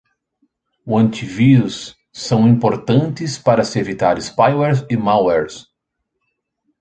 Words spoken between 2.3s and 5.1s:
importantes para se evitar spywares e